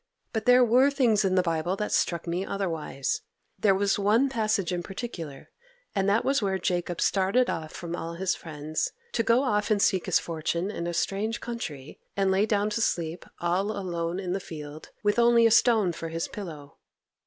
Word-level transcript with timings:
But 0.33 0.45
there 0.47 0.65
were 0.65 0.89
things 0.89 1.23
in 1.23 1.35
the 1.35 1.43
Bible 1.43 1.75
that 1.75 1.91
struck 1.91 2.25
me 2.25 2.43
otherwise; 2.43 3.21
there 3.59 3.75
was 3.75 3.99
one 3.99 4.29
passage 4.29 4.73
in 4.73 4.81
particular, 4.81 5.51
and 5.93 6.09
that 6.09 6.25
was 6.25 6.41
where 6.41 6.57
Jacob 6.57 6.99
started 6.99 7.51
off 7.51 7.71
from 7.71 7.95
all 7.95 8.15
his 8.15 8.33
friends, 8.33 8.93
to 9.11 9.21
go 9.21 9.43
off 9.43 9.69
and 9.69 9.79
seek 9.79 10.07
his 10.07 10.17
fortune 10.17 10.71
in 10.71 10.87
a 10.87 10.93
strange 10.95 11.39
country, 11.39 11.99
and 12.17 12.31
lay 12.31 12.47
down 12.47 12.71
to 12.71 12.81
sleep 12.81 13.27
all 13.41 13.69
alone 13.69 14.19
in 14.19 14.33
the 14.33 14.39
field, 14.39 14.89
with 15.03 15.19
only 15.19 15.45
a 15.45 15.51
stone 15.51 15.91
for 15.91 16.09
his 16.09 16.27
pillow. 16.27 16.77